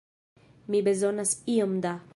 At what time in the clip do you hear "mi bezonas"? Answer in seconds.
0.69-1.37